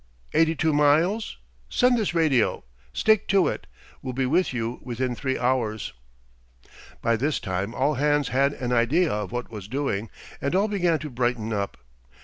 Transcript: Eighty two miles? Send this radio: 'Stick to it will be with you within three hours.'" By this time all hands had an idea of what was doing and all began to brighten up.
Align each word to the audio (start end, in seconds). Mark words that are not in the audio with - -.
Eighty 0.33 0.55
two 0.55 0.73
miles? 0.73 1.37
Send 1.69 1.95
this 1.99 2.15
radio: 2.15 2.63
'Stick 2.91 3.27
to 3.27 3.47
it 3.47 3.67
will 4.01 4.13
be 4.13 4.25
with 4.25 4.51
you 4.51 4.79
within 4.81 5.13
three 5.13 5.37
hours.'" 5.37 5.93
By 7.03 7.15
this 7.15 7.39
time 7.39 7.75
all 7.75 7.93
hands 7.93 8.29
had 8.29 8.51
an 8.53 8.71
idea 8.73 9.13
of 9.13 9.31
what 9.31 9.51
was 9.51 9.67
doing 9.67 10.09
and 10.41 10.55
all 10.55 10.67
began 10.67 10.97
to 10.97 11.11
brighten 11.11 11.53
up. 11.53 11.77